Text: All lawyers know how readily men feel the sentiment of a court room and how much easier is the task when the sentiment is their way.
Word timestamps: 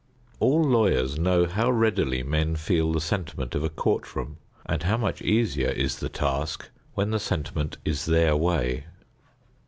All 0.39 0.63
lawyers 0.63 1.19
know 1.19 1.45
how 1.45 1.69
readily 1.69 2.23
men 2.23 2.55
feel 2.55 2.91
the 2.91 2.99
sentiment 2.99 3.53
of 3.53 3.63
a 3.63 3.69
court 3.69 4.15
room 4.15 4.37
and 4.65 4.81
how 4.81 4.97
much 4.97 5.21
easier 5.21 5.69
is 5.69 5.97
the 5.99 6.09
task 6.09 6.71
when 6.95 7.11
the 7.11 7.19
sentiment 7.19 7.77
is 7.85 8.05
their 8.07 8.35
way. 8.35 8.85